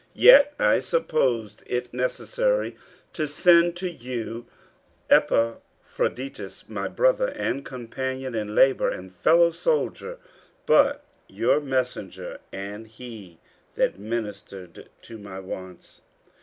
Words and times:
50:002:025 0.01 0.09
Yet 0.23 0.55
I 0.57 0.79
supposed 0.79 1.63
it 1.67 1.93
necessary 1.93 2.75
to 3.13 3.27
send 3.27 3.75
to 3.75 3.91
you 3.91 4.47
Epaphroditus, 5.11 6.67
my 6.67 6.87
brother, 6.87 7.27
and 7.27 7.63
companion 7.63 8.33
in 8.33 8.55
labour, 8.55 8.89
and 8.89 9.11
fellowsoldier, 9.13 10.17
but 10.65 11.05
your 11.27 11.59
messenger, 11.59 12.39
and 12.51 12.87
he 12.87 13.37
that 13.75 13.99
ministered 13.99 14.89
to 15.03 15.19
my 15.19 15.39
wants. 15.39 16.01